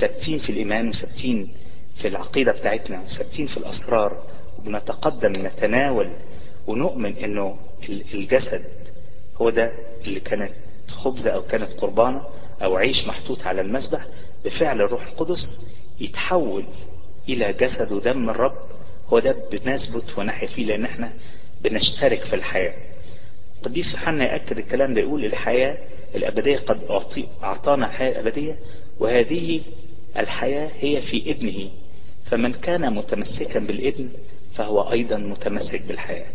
ثابتين 0.01 0.37
في 0.39 0.49
الإيمان 0.49 0.87
وثابتين 0.87 1.53
في 2.01 2.07
العقيدة 2.07 2.51
بتاعتنا 2.51 3.01
وثابتين 3.01 3.45
في 3.45 3.57
الأسرار 3.57 4.11
وبنتقدم 4.59 5.31
نتناول 5.45 6.13
ونؤمن 6.67 7.17
إنه 7.17 7.57
الجسد 8.13 8.59
هو 9.37 9.49
ده 9.49 9.71
اللي 10.07 10.19
كانت 10.19 10.51
خبزة 10.87 11.31
أو 11.31 11.41
كانت 11.41 11.71
قربانة 11.79 12.21
أو 12.63 12.75
عيش 12.77 13.07
محطوط 13.07 13.43
على 13.43 13.61
المسبح 13.61 14.05
بفعل 14.45 14.81
الروح 14.81 15.07
القدس 15.07 15.65
يتحول 15.99 16.65
إلى 17.29 17.53
جسد 17.53 17.91
ودم 17.91 18.29
الرب 18.29 18.57
هو 19.07 19.19
ده 19.19 19.35
بنثبت 19.51 20.17
ونحيا 20.17 20.47
فيه 20.47 20.65
لأن 20.65 20.85
إحنا 20.85 21.13
بنشترك 21.61 22.23
في 22.25 22.35
الحياة. 22.35 22.73
القديس 23.59 23.93
يوحنا 23.93 24.23
يأكد 24.33 24.57
الكلام 24.57 24.93
ده 24.93 25.01
يقول 25.01 25.25
الحياة 25.25 25.77
الأبدية 26.15 26.57
قد 26.57 26.79
أعطانا 27.43 27.87
الحياة 27.87 28.11
الأبدية 28.11 28.57
وهذه 28.99 29.61
الحياة 30.17 30.71
هي 30.79 31.01
في 31.01 31.31
ابنه 31.31 31.69
فمن 32.25 32.51
كان 32.53 32.93
متمسكا 32.95 33.59
بالابن 33.59 34.09
فهو 34.55 34.91
أيضا 34.91 35.17
متمسك 35.17 35.87
بالحياة. 35.87 36.25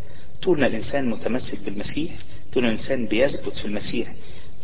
طول 0.49 0.61
ما 0.61 0.67
الإنسان 0.67 1.11
متمسك 1.11 1.65
بالمسيح 1.65 2.13
طول 2.53 2.63
ما 2.63 2.69
الإنسان 2.69 3.07
بيثبت 3.07 3.53
في 3.59 3.65
المسيح 3.65 4.09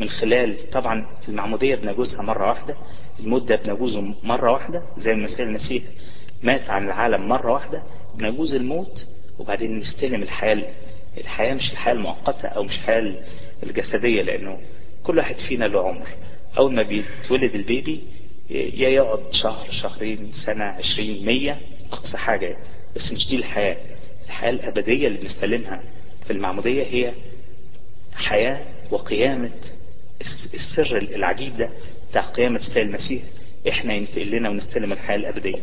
من 0.01 0.09
خلال 0.09 0.71
طبعا 0.71 1.07
المعمودية 1.29 1.75
بنجوزها 1.75 2.23
مرة 2.23 2.49
واحدة 2.49 2.75
المدة 3.21 3.57
بنجوزه 3.57 4.01
مرة 4.23 4.53
واحدة 4.53 4.83
زي 4.99 5.13
المسيح 5.13 5.41
المسيح 5.41 5.83
مات 6.43 6.71
عن 6.71 6.85
العالم 6.85 7.29
مرة 7.29 7.53
واحدة 7.53 7.83
بنجوز 8.19 8.55
الموت 8.55 9.07
وبعدين 9.39 9.79
نستلم 9.79 10.23
الحياة 10.23 10.75
الحياة 11.19 11.55
مش 11.55 11.73
الحياة 11.73 11.95
المؤقتة 11.95 12.49
أو 12.49 12.63
مش 12.63 12.75
الحياة 12.79 13.25
الجسدية 13.63 14.23
لأنه 14.23 14.61
كل 15.03 15.19
واحد 15.19 15.39
فينا 15.49 15.65
له 15.65 15.89
عمر. 15.89 16.09
أول 16.59 16.75
ما 16.75 16.83
بيتولد 16.83 17.55
البيبي 17.55 18.05
يا 18.51 18.89
يقعد 18.89 19.33
شهر 19.33 19.71
شهرين 19.71 20.33
سنة 20.47 20.65
عشرين 20.65 21.27
مية 21.27 21.61
أقصى 21.93 22.19
حاجة 22.19 22.57
بس 22.97 23.13
مش 23.13 23.29
دي 23.29 23.37
الحياة. 23.37 23.77
الحياة 24.27 24.51
الأبدية 24.51 25.07
اللي 25.07 25.19
بنستلمها 25.19 25.83
في 26.27 26.33
المعمودية 26.33 26.83
هي 26.85 27.13
حياة 28.15 28.61
وقيامة 28.91 29.51
السر 30.55 30.97
العجيب 30.97 31.57
ده 31.57 31.71
بتاع 32.11 32.23
قيامة 32.23 32.57
السيد 32.57 32.83
المسيح. 32.87 33.23
إحنا 33.69 33.95
ينتقل 33.95 34.31
لنا 34.31 34.51
ونستلم 34.51 34.93
الحياة 34.93 35.17
الأبدية. 35.17 35.63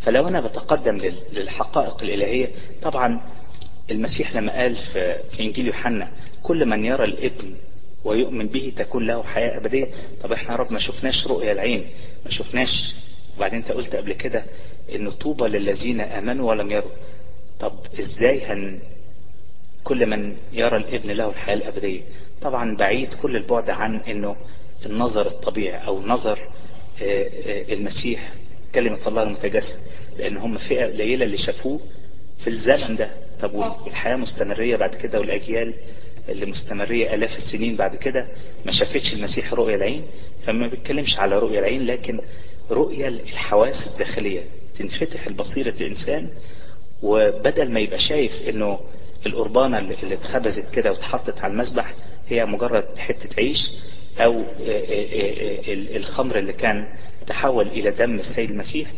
فلو 0.00 0.28
أنا 0.28 0.40
بتقدم 0.40 0.96
للحقائق 1.32 2.02
الإلهية 2.02 2.50
طبعا 2.82 3.20
المسيح 3.90 4.36
لما 4.36 4.52
قال 4.52 4.76
في, 4.76 5.16
إنجيل 5.40 5.66
يوحنا 5.66 6.12
كل 6.42 6.66
من 6.66 6.84
يرى 6.84 7.04
الإبن 7.04 7.56
ويؤمن 8.04 8.46
به 8.46 8.72
تكون 8.76 9.06
له 9.06 9.22
حياة 9.22 9.58
أبدية. 9.58 9.86
طب 10.22 10.32
إحنا 10.32 10.50
يا 10.50 10.56
رب 10.56 10.72
ما 10.72 10.78
شفناش 10.78 11.26
رؤيا 11.26 11.52
العين 11.52 11.86
ما 12.24 12.30
شفناش. 12.30 12.94
وبعدين 13.36 13.58
أنت 13.58 13.72
قلت 13.72 13.96
قبل 13.96 14.12
كده 14.12 14.44
ان 14.94 15.10
طوبى 15.10 15.44
للذين 15.48 16.00
آمنوا 16.00 16.50
ولم 16.50 16.70
يروا. 16.70 16.90
طب 17.60 17.72
إزاي 18.00 18.44
هن 18.46 18.80
كل 19.84 20.06
من 20.06 20.36
يرى 20.52 20.76
الابن 20.76 21.10
له 21.10 21.30
الحياة 21.30 21.54
الأبدية؟ 21.54 22.02
طبعا 22.42 22.76
بعيد 22.76 23.14
كل 23.14 23.36
البعد 23.36 23.70
عن 23.70 23.96
إنه 24.00 24.36
النظر 24.86 25.26
الطبيعي 25.26 25.86
أو 25.86 26.02
نظر 26.02 26.38
المسيح 27.72 28.32
كلمة 28.74 28.98
الله 29.08 29.22
المتجسد 29.22 29.78
لأن 30.18 30.36
هم 30.36 30.58
فئة 30.58 30.86
قليلة 30.86 31.24
اللي 31.24 31.36
شافوه 31.36 31.80
في 32.44 32.50
الزمن 32.50 32.96
ده. 32.96 33.10
طب 33.40 33.54
والحياة 33.54 34.16
مستمرية 34.16 34.76
بعد 34.76 34.94
كده 34.94 35.20
والأجيال 35.20 35.74
اللي 36.28 36.46
مستمرية 36.46 37.14
آلاف 37.14 37.36
السنين 37.36 37.76
بعد 37.76 37.96
كده 37.96 38.28
ما 38.66 38.72
شافتش 38.72 39.12
المسيح 39.14 39.54
رؤية 39.54 39.74
العين 39.74 40.04
فما 40.46 40.66
بيتكلمش 40.66 41.18
على 41.18 41.38
رؤية 41.38 41.58
العين 41.58 41.82
لكن 41.86 42.20
رؤية 42.70 43.08
الحواس 43.08 43.88
الداخلية. 43.92 44.42
تنفتح 44.78 45.26
البصيرة 45.26 45.70
الإنسان 45.80 46.30
وبدل 47.02 47.72
ما 47.72 47.80
يبقى 47.80 47.98
شايف 47.98 48.32
إنه 48.48 48.80
القربانة 49.26 49.78
اللي 49.78 50.14
اتخبزت 50.14 50.74
كده 50.74 50.90
واتحطت 50.92 51.40
على 51.40 51.52
المسبح 51.52 51.92
هي 52.28 52.44
مجرد 52.44 52.98
حتة 52.98 53.28
عيش 53.38 53.70
أو 54.18 54.44
الخمر 55.96 56.38
اللي 56.38 56.52
كان 56.52 56.86
تحول 57.26 57.68
إلى 57.68 57.90
دم 57.90 58.14
السيد 58.14 58.50
المسيح 58.50 58.92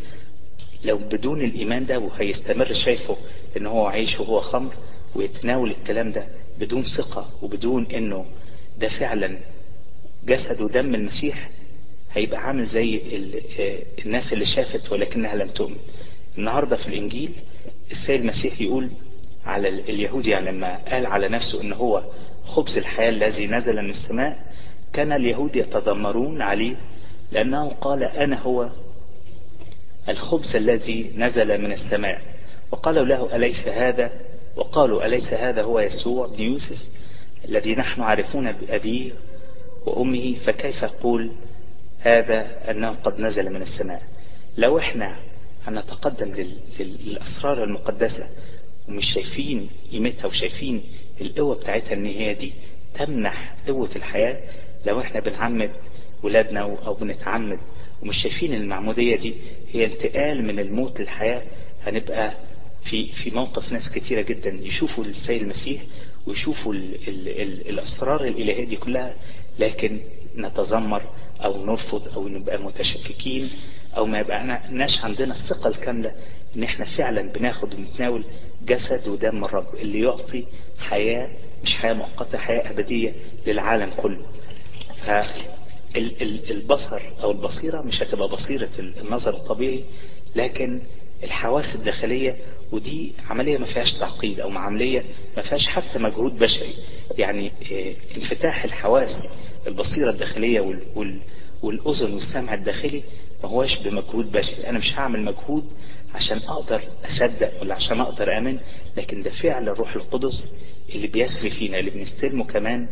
لو 0.84 0.98
بدون 0.98 1.44
الإيمان 1.44 1.86
ده 1.86 1.98
وهيستمر 1.98 2.72
شايفه 2.72 3.16
إن 3.56 3.66
هو 3.66 3.86
عيش 3.86 4.20
وهو 4.20 4.40
خمر 4.40 4.74
ويتناول 5.14 5.70
الكلام 5.70 6.12
ده 6.12 6.26
بدون 6.60 6.82
ثقة 6.82 7.26
وبدون 7.42 7.86
إنه 7.86 8.26
ده 8.78 8.88
فعلا 8.88 9.38
جسد 10.24 10.60
ودم 10.60 10.94
المسيح 10.94 11.50
هيبقى 12.12 12.40
عامل 12.40 12.66
زي 12.66 13.00
الناس 14.04 14.32
اللي 14.32 14.44
شافت 14.44 14.92
ولكنها 14.92 15.34
لم 15.36 15.48
تؤمن. 15.48 15.76
النهاردة 16.38 16.76
في 16.76 16.88
الإنجيل 16.88 17.30
السيد 17.90 18.20
المسيح 18.20 18.60
يقول 18.60 18.90
على 19.44 19.68
اليهود 19.68 20.26
يعني 20.26 20.50
لما 20.50 20.76
قال 20.76 21.06
على 21.06 21.28
نفسه 21.28 21.60
إن 21.60 21.72
هو 21.72 22.02
خبز 22.44 22.78
الحياة 22.78 23.08
الذي 23.10 23.46
نزل 23.46 23.76
من 23.82 23.90
السماء 23.90 24.36
كان 24.92 25.12
اليهود 25.12 25.56
يتذمرون 25.56 26.42
عليه 26.42 26.76
لأنه 27.32 27.68
قال 27.68 28.04
أنا 28.04 28.40
هو 28.40 28.70
الخبز 30.08 30.56
الذي 30.56 31.12
نزل 31.16 31.62
من 31.62 31.72
السماء. 31.72 32.20
وقالوا 32.72 33.04
له 33.04 33.36
أليس 33.36 33.68
هذا؟ 33.68 34.10
وقالوا 34.56 35.06
أليس 35.06 35.34
هذا 35.34 35.62
هو 35.62 35.80
يسوع 35.80 36.26
بن 36.26 36.42
يوسف 36.42 36.78
الذي 37.48 37.74
نحن 37.74 38.02
عارفون 38.02 38.52
بأبيه 38.52 39.12
وأمه؟ 39.86 40.34
فكيف 40.34 40.82
يقول 40.82 41.32
هذا 42.00 42.70
أنه 42.70 42.90
قد 42.90 43.20
نزل 43.20 43.52
من 43.52 43.62
السماء؟ 43.62 44.02
لو 44.56 44.78
إحنا 44.78 45.16
هنتقدم 45.66 46.34
للأسرار 46.80 47.64
المقدسة 47.64 48.24
ومش 48.88 49.12
شايفين 49.14 49.68
قيمتها 49.92 50.26
وشايفين 50.26 50.82
القوة 51.20 51.54
بتاعتها 51.54 51.92
إن 51.94 52.06
هي 52.06 52.34
دي 52.34 52.52
تمنح 52.94 53.56
قوة 53.68 53.90
الحياة. 53.96 54.42
لو 54.86 55.00
إحنا 55.00 55.20
بنعمد 55.20 55.70
ولادنا 56.22 56.60
أو 56.60 56.94
بنتعمد 56.94 57.58
ومش 58.02 58.16
شايفين 58.22 58.54
المعمودية 58.54 59.16
دي 59.16 59.34
هي 59.72 59.84
انتقال 59.84 60.46
من 60.46 60.58
الموت 60.58 61.00
للحياة 61.00 61.42
هنبقى 61.82 62.34
في 62.84 63.12
في 63.12 63.30
موقف 63.30 63.72
ناس 63.72 63.92
كتيرة 63.94 64.22
جدا 64.22 64.50
يشوفوا 64.50 65.04
السيد 65.04 65.42
المسيح 65.42 65.82
ويشوفوا 66.26 66.72
ال 66.74 66.94
ال 67.08 67.28
ال 67.28 67.68
الأسرار 67.68 68.24
الإلهية 68.24 68.64
دي 68.64 68.76
كلها 68.76 69.14
لكن 69.58 70.00
نتذمر 70.36 71.02
أو 71.44 71.64
نرفض 71.66 72.08
أو 72.14 72.28
نبقى 72.28 72.62
متشككين 72.62 73.50
أو 73.96 74.06
ما 74.06 74.18
يبقى 74.18 74.44
ناش 74.70 75.04
عندنا 75.04 75.34
الثقة 75.34 75.68
الكاملة 75.68 76.12
إن 76.56 76.62
إحنا 76.62 76.84
فعلا 76.84 77.32
بناخد 77.32 77.74
ونتناول 77.74 78.24
جسد 78.66 79.08
ودم 79.08 79.44
الرب 79.44 79.74
اللي 79.74 80.00
يعطي 80.00 80.46
حياة 80.78 81.28
مش 81.62 81.76
حياة 81.76 81.92
مؤقتة 81.94 82.38
حياة 82.38 82.70
أبدية 82.70 83.12
للعالم 83.46 83.90
كله. 83.96 84.26
فالبصر 85.94 87.00
أو 87.22 87.30
البصيرة 87.30 87.82
مش 87.82 88.02
هتبقى 88.02 88.28
بصيرة 88.28 88.68
النظر 88.78 89.30
الطبيعي 89.34 89.84
لكن 90.36 90.80
الحواس 91.24 91.76
الداخلية 91.76 92.36
ودي 92.72 93.12
عملية 93.30 93.58
ما 93.58 93.66
فيهاش 93.66 93.92
تعقيد 93.92 94.40
أو 94.40 94.50
عملية 94.50 95.04
ما 95.36 95.42
فيهاش 95.42 95.66
حتى 95.66 95.98
مجهود 95.98 96.38
بشري. 96.38 96.74
يعني 97.18 97.52
انفتاح 98.16 98.64
الحواس 98.64 99.12
البصيرة 99.66 100.10
الداخلية 100.10 100.60
وال 100.60 100.82
وال 100.96 101.20
والأذن 101.62 102.12
والسمع 102.14 102.54
الداخلي 102.54 103.02
ما 103.44 103.48
هوش 103.50 103.78
بمجهود 103.78 104.32
بشري 104.32 104.66
أنا 104.68 104.78
مش 104.78 104.92
هعمل 104.98 105.24
مجهود 105.24 105.64
عشان 106.14 106.38
أقدر 106.38 106.82
أصدق 107.04 107.62
ولا 107.62 107.74
عشان 107.74 108.00
أقدر 108.00 108.38
أمن 108.38 108.58
لكن 108.96 109.22
ده 109.22 109.30
فعل 109.30 109.68
الروح 109.68 109.94
القدس 109.96 110.54
اللي 110.94 111.06
بيسري 111.06 111.50
فينا 111.50 111.78
اللي 111.78 111.90
بنستلمه 111.90 112.44
كمان 112.44 112.88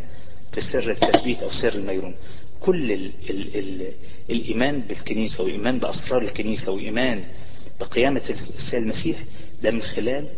في 0.53 0.61
سر 0.61 0.91
التثبيت 0.91 1.43
أو 1.43 1.51
سر 1.51 1.75
الميرون. 1.75 2.15
كل 2.61 2.93
ال 2.93 3.13
ال 3.31 3.57
ال 3.57 3.93
الإيمان 4.31 4.81
بالكنيسة 4.81 5.45
وإيمان 5.45 5.79
بأسرار 5.79 6.23
الكنيسة 6.23 6.73
وإيمان 6.73 7.25
بقيامة 7.81 8.23
السيد 8.31 8.81
المسيح 8.83 9.19
ده 9.63 9.71
من 9.71 9.83
خلال 9.83 10.29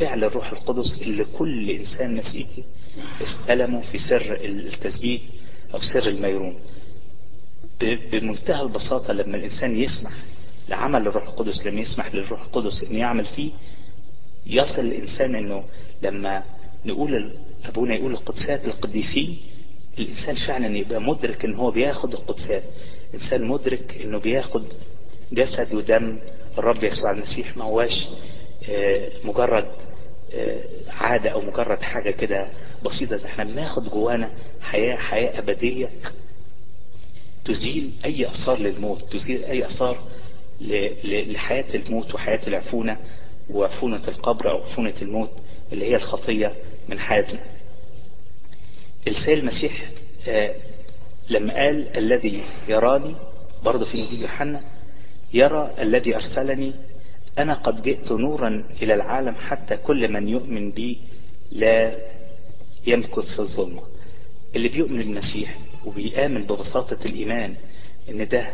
فعل 0.00 0.24
الروح 0.24 0.52
القدس 0.52 1.02
اللي 1.02 1.24
كل 1.24 1.70
إنسان 1.70 2.16
مسيحي 2.16 2.64
استلمه 3.22 3.80
في 3.82 3.98
سر 3.98 4.34
التثبيت 4.44 5.20
أو 5.74 5.78
سر 5.80 6.08
الميرون. 6.08 6.54
بمنتهى 7.80 8.62
البساطة 8.62 9.12
لما 9.12 9.36
الإنسان 9.36 9.76
يسمح 9.82 10.12
لعمل 10.68 11.00
الروح 11.08 11.28
القدس 11.28 11.66
لما 11.66 11.80
يسمح 11.80 12.14
للروح 12.14 12.42
القدس 12.42 12.84
ان 12.90 12.96
يعمل 12.96 13.24
فيه 13.24 13.50
يصل 14.46 14.82
الإنسان 14.82 15.34
إنه 15.36 15.64
لما 16.02 16.42
نقول 16.86 17.36
أبونا 17.64 17.94
يقول 17.94 18.12
القدسات 18.12 18.64
للقديسين 18.64 19.38
الإنسان 19.98 20.34
فعلا 20.34 20.76
يبقى 20.76 21.00
مدرك 21.00 21.44
إن 21.44 21.54
هو 21.54 21.70
بياخد 21.70 22.12
القدسات. 22.14 22.62
إنسان 23.14 23.48
مدرك 23.48 24.00
إنه 24.04 24.18
بياخد 24.20 24.64
جسد 25.32 25.74
ودم 25.74 26.18
الرب 26.58 26.84
يسوع 26.84 27.10
المسيح 27.10 27.56
ما 27.56 27.64
هواش 27.64 28.08
مجرد 29.24 29.70
عادة 30.88 31.30
أو 31.30 31.40
مجرد 31.40 31.82
حاجة 31.82 32.10
كده 32.10 32.48
بسيطة. 32.84 33.26
إحنا 33.26 33.44
بناخد 33.44 33.88
جوانا 33.88 34.30
حياة 34.60 34.96
حياة 34.96 35.38
أبدية 35.38 35.90
تزيل 37.50 37.92
أي 38.04 38.28
آثار 38.28 38.58
للموت 38.58 39.12
تزيل 39.12 39.44
أي 39.44 39.66
آثار 39.66 39.98
لحياة 41.04 41.74
الموت 41.74 42.14
وحياة 42.14 42.40
العفونة 42.48 42.98
وعفونة 43.50 44.08
القبر 44.08 44.50
أو 44.50 44.58
عفونة 44.58 44.94
الموت 45.02 45.30
اللي 45.72 45.84
هي 45.84 45.96
الخطية 45.96 46.54
من 46.88 46.98
حياتنا. 46.98 47.40
السيد 49.08 49.38
المسيح 49.38 49.90
لما 51.30 51.54
قال 51.54 51.96
الذي 51.96 52.44
يراني 52.68 53.16
برضه 53.64 53.84
في 53.84 53.94
إنجيل 53.98 54.20
يوحنا 54.22 54.60
يرى 55.34 55.74
الذي 55.78 56.14
أرسلني 56.14 56.72
أنا 57.38 57.54
قد 57.54 57.82
جئت 57.82 58.12
نورا 58.12 58.68
إلى 58.82 58.94
العالم 58.94 59.34
حتى 59.34 59.76
كل 59.76 60.12
من 60.12 60.28
يؤمن 60.28 60.70
بي 60.70 60.98
لا 61.52 61.96
يمكث 62.86 63.34
في 63.34 63.38
الظلمة 63.38 63.82
اللي 64.56 64.68
بيؤمن 64.68 64.98
بالمسيح 64.98 65.58
وبيآمن 65.86 66.42
ببساطة 66.46 66.98
الإيمان 67.06 67.54
إن 68.10 68.28
ده 68.28 68.50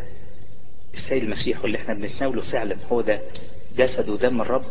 السيد 0.94 1.22
المسيح 1.22 1.62
واللي 1.62 1.78
إحنا 1.78 1.94
بنتناوله 1.94 2.42
فعلا 2.42 2.76
هو 2.92 3.00
ده 3.00 3.20
جسد 3.76 4.08
ودم 4.08 4.40
الرب. 4.40 4.64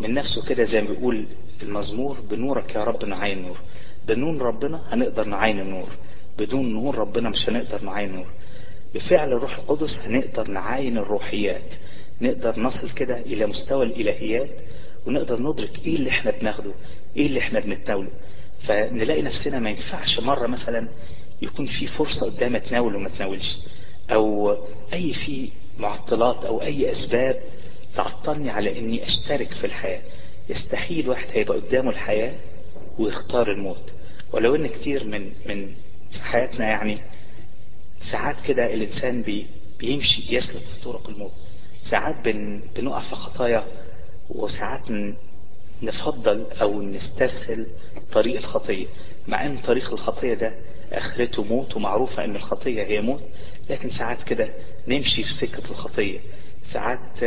من 0.00 0.14
نفسه 0.14 0.46
كده 0.48 0.64
زي 0.64 0.80
ما 0.80 0.88
بيقول 0.90 1.26
المزمور 1.62 2.20
بنورك 2.30 2.74
يا 2.74 2.84
رب 2.84 3.04
نعين 3.04 3.42
نور. 3.42 3.58
بنور 4.08 4.42
ربنا 4.42 4.94
هنقدر 4.94 5.24
نعين 5.24 5.60
النور. 5.60 5.88
بدون 6.38 6.72
نور 6.72 6.94
ربنا 6.98 7.28
مش 7.30 7.48
هنقدر 7.48 7.82
نعين 7.84 8.12
نور 8.12 8.32
بفعل 8.94 9.32
الروح 9.32 9.58
القدس 9.58 9.98
هنقدر 10.04 10.50
نعاين 10.50 10.98
الروحيات. 10.98 11.72
نقدر 12.20 12.60
نصل 12.60 12.90
كده 12.96 13.18
إلى 13.20 13.46
مستوى 13.46 13.86
الإلهيات 13.86 14.50
ونقدر 15.06 15.42
ندرك 15.42 15.78
إيه 15.86 15.96
اللي 15.96 16.10
إحنا 16.10 16.30
بناخده 16.30 16.72
إيه 17.16 17.26
اللي 17.26 17.40
إحنا 17.40 17.60
بنتناوله. 17.60 18.10
فنلاقي 18.66 19.22
نفسنا 19.22 19.58
ما 19.58 19.70
ينفعش 19.70 20.20
مرة 20.20 20.46
مثلا 20.46 20.88
يكون 21.42 21.66
في 21.66 21.86
فرصة 21.86 22.26
قدام 22.36 22.56
اتناول 22.56 22.96
وما 22.96 23.08
اتناولش 23.08 23.56
أو 24.10 24.52
أي 24.92 25.12
في 25.14 25.48
معطلات 25.78 26.44
أو 26.44 26.62
أي 26.62 26.90
أسباب 26.90 27.36
تعطلني 27.96 28.50
على 28.50 28.78
إني 28.78 29.04
أشترك 29.04 29.54
في 29.54 29.66
الحياة. 29.66 30.02
يستحيل 30.48 31.08
واحد 31.08 31.26
هيبقى 31.32 31.58
قدامه 31.58 31.90
الحياة 31.90 32.34
ويختار 32.98 33.50
الموت. 33.52 33.92
ولو 34.32 34.54
إن 34.54 34.66
كتير 34.66 35.04
من 35.04 35.32
من 35.46 35.74
حياتنا 36.22 36.68
يعني 36.68 36.98
ساعات 38.12 38.40
كده 38.40 38.74
الإنسان 38.74 39.22
بي 39.22 39.46
بيمشي 39.78 40.34
يسلك 40.34 40.62
في 40.62 40.84
طرق 40.84 41.08
الموت. 41.08 41.32
ساعات 41.82 42.24
بن 42.24 42.62
بنقع 42.76 43.00
في 43.00 43.14
خطايا 43.14 43.64
وساعات 44.30 44.90
نفضل 45.82 46.46
أو 46.60 46.82
نستسهل 46.82 47.66
طريق 48.12 48.36
الخطية. 48.36 48.86
مع 49.28 49.46
إن 49.46 49.58
طريق 49.58 49.92
الخطية 49.92 50.34
ده 50.34 50.54
آخرته 50.92 51.44
موت 51.44 51.76
ومعروفة 51.76 52.24
أن 52.24 52.36
الخطية 52.36 52.82
هي 52.82 53.00
موت 53.00 53.22
لكن 53.70 53.90
ساعات 53.90 54.22
كده 54.22 54.54
نمشي 54.88 55.22
في 55.24 55.32
سكة 55.32 55.70
الخطية. 55.70 56.18
ساعات 56.64 57.22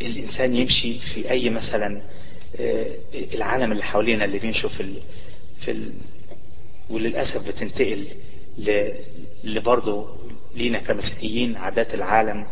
الإنسان 0.00 0.56
يمشي 0.56 0.98
في 0.98 1.30
أي 1.30 1.50
مثلا 1.50 2.02
العالم 3.34 3.72
اللي 3.72 3.82
حوالينا 3.84 4.24
اللي 4.24 4.38
بيمشوا 4.38 4.68
في 4.70 4.94
في 5.60 5.70
ال 5.70 5.92
وللأسف 6.90 7.48
بتنتقل 7.48 8.06
لبرضه 9.44 10.16
لينا 10.54 10.78
كمسيحيين 10.78 11.56
عادات 11.56 11.94
العالم 11.94 12.46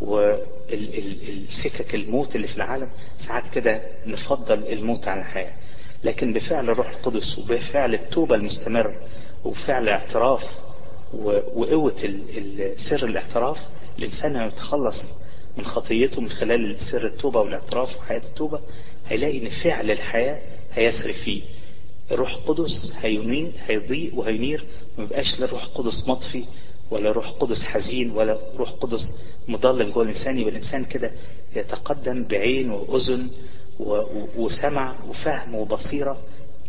والسكك 0.00 1.94
الموت 1.94 2.36
اللي 2.36 2.46
في 2.48 2.56
العالم. 2.56 2.88
ساعات 3.18 3.48
كده 3.54 3.80
نفضل 4.06 4.66
الموت 4.72 5.08
عن 5.08 5.18
الحياة. 5.18 5.52
لكن 6.04 6.32
بفعل 6.32 6.70
الروح 6.70 6.88
القدس 6.88 7.38
وبفعل 7.38 7.94
التوبة 7.94 8.34
المستمر 8.34 8.94
وبفعل 9.44 9.82
الاعتراف 9.82 10.42
وقوة 11.54 11.96
سر 12.90 13.06
الاعتراف 13.06 13.58
الإنسان 13.98 14.36
هيتخلص 14.36 14.96
من 15.56 15.64
خطيته 15.64 16.20
من 16.20 16.28
خلال 16.28 16.76
سر 16.80 17.06
التوبة 17.06 17.40
والاعتراف 17.40 17.96
وحياة 17.98 18.18
التوبة 18.28 18.60
هيلاقي 19.08 19.38
إن 19.46 19.50
فعل 19.64 19.90
الحياة 19.90 20.40
هيسري 20.72 21.12
فيه. 21.12 21.42
الروح 22.12 22.34
القدس 22.34 22.92
هيضيء 23.66 24.14
وهينير 24.14 24.64
ما 24.98 25.04
يبقاش 25.04 25.40
لا 25.40 25.46
روح 25.46 25.64
قدس 25.64 26.08
مطفي 26.08 26.44
ولا 26.90 27.12
روح 27.12 27.30
قدس 27.30 27.64
حزين 27.64 28.10
ولا 28.10 28.38
روح 28.56 28.70
قدس 28.70 29.00
مضلم 29.48 29.90
جوه 29.90 30.02
الإنسان. 30.02 30.38
يبقى 30.38 30.50
الإنسان 30.50 30.84
كده 30.84 31.10
يتقدم 31.56 32.24
بعين 32.24 32.70
وأذن 32.70 33.30
وسمع 34.36 34.96
وفهم 35.08 35.54
وبصيرة 35.54 36.18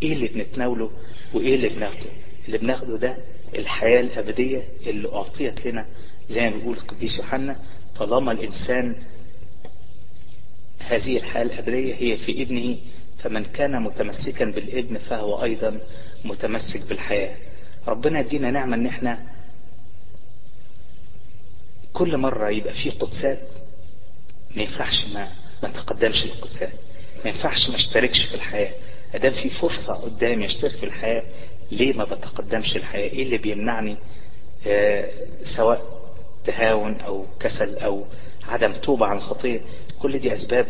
إيه 0.04 0.13
اللي 0.13 0.28
بنتناوله 0.28 0.91
وإيه 1.34 1.56
اللي 1.56 1.70
بناخده. 1.70 2.10
اللي 2.46 2.58
بناخده 2.58 2.98
ده 2.98 3.17
الحياة 3.56 4.00
الأبدية 4.02 4.63
اللي 4.88 5.13
أعطيت 5.13 5.65
لنا 5.65 5.86
زي 6.30 6.41
ما 6.41 6.50
بيقول 6.58 6.78
القديس 6.78 7.17
يوحنا 7.17 7.56
طالما 8.00 8.32
الإنسان 8.32 8.96
هذه 10.80 11.17
الحياة 11.17 11.43
الأبدية 11.43 11.96
هي 11.96 12.17
في 12.17 12.41
ابنه 12.41 12.78
فمن 13.20 13.46
كان 13.46 13.84
متمسكا 13.84 14.46
بالابن 14.46 14.98
فهو 14.98 15.43
أيضا 15.43 15.82
متمسك 16.26 16.89
بالحياة. 16.89 17.36
ربنا 17.88 18.20
يدينا 18.20 18.52
نعمة 18.52 18.76
إن 18.76 18.86
إحنا 18.88 19.28
كل 21.93 22.17
مرة 22.17 22.50
يبقى 22.50 22.74
في 22.74 22.89
قدسات 22.89 23.39
ما 24.56 24.62
ينفعش 24.62 25.06
ما 25.13 25.32
ما 25.63 25.70
تقدمش 25.70 26.24
للقدسات. 26.26 26.74
ما 27.25 27.30
ينفعش 27.32 27.69
ما 27.69 27.75
اشتركش 27.75 28.25
في 28.25 28.36
الحياة. 28.36 28.71
أدام 29.15 29.32
في 29.32 29.49
فرصة 29.49 29.93
قدامي 29.93 30.45
أشترك 30.45 30.71
في 30.77 30.84
الحياة 30.86 31.23
ليه 31.71 31.93
ما 31.93 32.03
بتقدمش 32.03 32.75
الحياة؟ 32.77 33.10
إيه 33.10 33.23
اللي 33.23 33.38
بيمنعني؟ 33.38 33.97
آه 34.67 35.10
سواء 35.43 35.82
تهاون 36.45 37.01
أو 37.01 37.25
كسل 37.39 37.77
أو 37.80 38.06
عدم 38.47 38.73
توبة 38.73 39.06
عن 39.06 39.17
الخطية 39.17 39.62
كل 40.01 40.19
دي 40.19 40.34
أسباب 40.34 40.67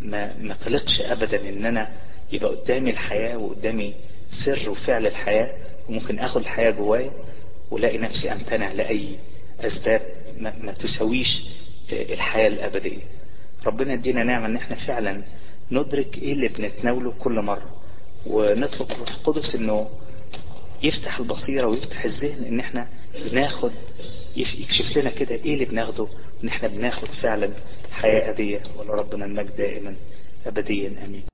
ما 0.00 0.36
ما 0.38 0.54
تلقش 0.54 1.00
ابدا 1.00 1.48
إن 1.48 1.66
أنا 1.66 1.92
يبقى 2.32 2.50
قدامي 2.56 2.90
الحياة 2.90 3.36
وقدامي 3.36 3.94
سر 4.44 4.70
وفعل 4.70 5.06
الحياة 5.06 5.48
وممكن 5.88 6.18
آخد 6.18 6.40
الحياة 6.40 6.70
جوايا 6.70 7.10
ولاقي 7.70 7.98
نفسي 7.98 8.32
أمتنع 8.32 8.72
لأي 8.72 9.16
أسباب 9.60 10.00
ما, 10.38 10.54
ما 10.58 10.72
تسويش 10.72 11.42
الحياة 11.92 12.48
الأبدية. 12.48 13.02
ربنا 13.66 13.92
يدينا 13.92 14.24
نعمة 14.24 14.46
إن 14.46 14.56
إحنا 14.56 14.76
فعلا 14.86 15.24
ندرك 15.72 16.18
إيه 16.18 16.32
اللي 16.32 16.48
بنتناوله 16.48 17.12
كل 17.18 17.40
مرة 17.40 17.76
ونطلب 18.26 18.88
روح 18.98 19.08
القدس 19.10 19.54
إنه 19.54 19.88
يفتح 20.82 21.18
البصيرة 21.18 21.66
ويفتح 21.66 22.04
الذهن 22.04 22.44
إن 22.44 22.60
إحنا 22.60 22.88
بناخد 23.30 23.72
يكشف 24.36 24.96
لنا 24.98 25.10
كده 25.10 25.34
إيه 25.34 25.54
اللي 25.54 25.64
بناخده 25.64 26.06
إن 26.44 26.48
إحنا 26.48 26.68
بناخد 26.68 27.08
فعلا 27.08 27.50
حياة 27.90 28.30
أبدية. 28.30 28.62
ولربنا 28.78 29.24
المجد 29.24 29.56
دائما 29.56 29.96
ابديا. 30.46 31.04
آمين. 31.04 31.31